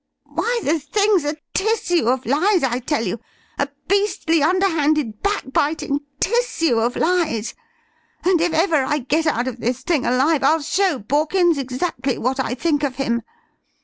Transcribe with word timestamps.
Why, 0.25 0.61
the 0.63 0.79
thing's 0.79 1.25
a 1.25 1.35
tissue 1.53 2.07
of 2.07 2.25
lies, 2.25 2.63
I 2.63 2.79
tell 2.79 3.05
you 3.05 3.19
a 3.59 3.69
beastly, 3.87 4.41
underhanded, 4.41 5.21
backbiting 5.21 5.99
tissue 6.19 6.79
of 6.79 6.95
lies, 6.95 7.53
and 8.23 8.41
if 8.41 8.51
ever 8.51 8.83
I 8.83 8.97
get 8.97 9.27
out 9.27 9.47
of 9.47 9.59
this 9.59 9.81
thing 9.83 10.03
alive, 10.07 10.41
I'll 10.41 10.63
show 10.63 10.97
Borkins 10.97 11.59
exactly 11.59 12.17
what 12.17 12.39
I 12.39 12.55
think 12.55 12.81
of 12.81 12.95
him. 12.95 13.21